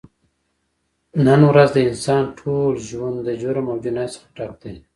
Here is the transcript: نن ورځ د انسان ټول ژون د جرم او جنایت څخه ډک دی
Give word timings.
نن 1.25 1.41
ورځ 1.49 1.69
د 1.73 1.77
انسان 1.89 2.23
ټول 2.39 2.71
ژون 2.89 3.13
د 3.27 3.29
جرم 3.41 3.65
او 3.71 3.77
جنایت 3.85 4.11
څخه 4.15 4.27
ډک 4.37 4.53
دی 4.61 4.73